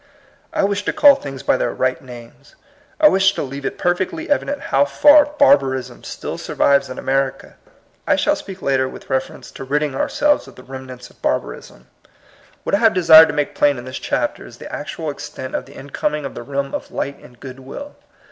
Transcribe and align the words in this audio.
I 0.51 0.63
wish 0.63 0.83
to 0.85 0.93
call 0.93 1.13
things 1.13 1.43
by 1.43 1.57
their 1.57 1.75
right 1.75 2.01
names. 2.01 2.55
I 2.99 3.07
wish 3.07 3.33
to 3.35 3.43
leave 3.43 3.67
it 3.67 3.77
perfectly 3.77 4.31
evident 4.31 4.59
how 4.73 4.83
far 4.83 5.25
barbarism 5.27 6.03
still 6.03 6.39
survives 6.39 6.89
in 6.89 6.97
America. 6.97 7.53
I 8.07 8.15
shall 8.15 8.35
speak 8.35 8.63
later 8.63 8.89
with 8.89 9.11
reference 9.11 9.51
to 9.51 9.63
ridding 9.63 9.93
ourselves 9.93 10.47
of 10.47 10.55
the 10.55 10.63
remnants 10.63 11.11
of 11.11 11.21
barbarism. 11.21 11.85
What 12.63 12.73
I 12.73 12.79
have 12.79 12.93
CERTAIN 12.93 12.93
CLEAR 12.93 13.03
FACTS. 13.03 13.09
81 13.11 13.21
desired 13.21 13.27
to 13.27 13.35
make 13.35 13.55
plain 13.55 13.77
in 13.77 13.85
this 13.85 13.99
chapter 13.99 14.45
is 14.47 14.57
the 14.57 14.73
actual 14.73 15.11
extent 15.11 15.53
of 15.53 15.65
the 15.67 15.73
incoming 15.75 16.25
of 16.25 16.33
the 16.33 16.41
realm 16.41 16.73
of 16.73 16.89
light 16.89 17.19
and 17.19 17.39
good 17.39 17.59
will. 17.59 17.95